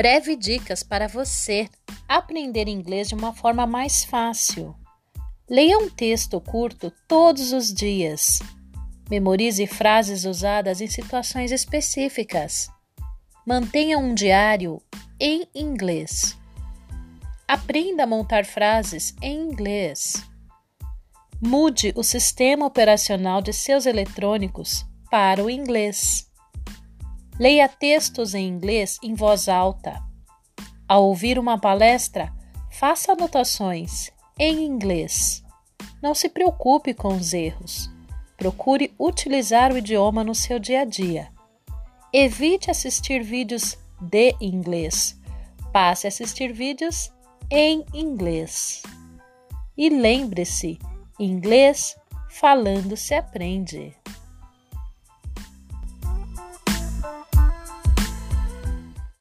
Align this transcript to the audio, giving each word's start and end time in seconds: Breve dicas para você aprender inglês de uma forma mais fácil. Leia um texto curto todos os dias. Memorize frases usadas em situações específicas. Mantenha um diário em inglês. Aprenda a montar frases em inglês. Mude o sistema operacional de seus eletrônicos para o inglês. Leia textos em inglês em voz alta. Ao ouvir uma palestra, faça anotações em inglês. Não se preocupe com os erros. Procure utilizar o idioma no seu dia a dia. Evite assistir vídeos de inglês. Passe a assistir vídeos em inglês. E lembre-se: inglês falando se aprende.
Breve 0.00 0.34
dicas 0.34 0.82
para 0.82 1.06
você 1.06 1.68
aprender 2.08 2.68
inglês 2.68 3.10
de 3.10 3.14
uma 3.14 3.34
forma 3.34 3.66
mais 3.66 4.02
fácil. 4.02 4.74
Leia 5.46 5.76
um 5.76 5.90
texto 5.90 6.40
curto 6.40 6.90
todos 7.06 7.52
os 7.52 7.70
dias. 7.70 8.38
Memorize 9.10 9.66
frases 9.66 10.24
usadas 10.24 10.80
em 10.80 10.86
situações 10.86 11.52
específicas. 11.52 12.70
Mantenha 13.46 13.98
um 13.98 14.14
diário 14.14 14.80
em 15.20 15.46
inglês. 15.54 16.34
Aprenda 17.46 18.04
a 18.04 18.06
montar 18.06 18.46
frases 18.46 19.14
em 19.20 19.38
inglês. 19.38 20.14
Mude 21.42 21.92
o 21.94 22.02
sistema 22.02 22.64
operacional 22.64 23.42
de 23.42 23.52
seus 23.52 23.84
eletrônicos 23.84 24.82
para 25.10 25.44
o 25.44 25.50
inglês. 25.50 26.29
Leia 27.40 27.66
textos 27.70 28.34
em 28.34 28.46
inglês 28.46 28.98
em 29.02 29.14
voz 29.14 29.48
alta. 29.48 29.98
Ao 30.86 31.06
ouvir 31.06 31.38
uma 31.38 31.58
palestra, 31.58 32.30
faça 32.70 33.12
anotações 33.12 34.10
em 34.38 34.66
inglês. 34.66 35.42
Não 36.02 36.14
se 36.14 36.28
preocupe 36.28 36.92
com 36.92 37.16
os 37.16 37.32
erros. 37.32 37.90
Procure 38.36 38.94
utilizar 39.00 39.72
o 39.72 39.78
idioma 39.78 40.22
no 40.22 40.34
seu 40.34 40.58
dia 40.58 40.82
a 40.82 40.84
dia. 40.84 41.32
Evite 42.12 42.70
assistir 42.70 43.22
vídeos 43.22 43.78
de 43.98 44.36
inglês. 44.38 45.18
Passe 45.72 46.06
a 46.06 46.08
assistir 46.08 46.52
vídeos 46.52 47.10
em 47.50 47.86
inglês. 47.94 48.82
E 49.78 49.88
lembre-se: 49.88 50.78
inglês 51.18 51.96
falando 52.28 52.98
se 52.98 53.14
aprende. 53.14 53.96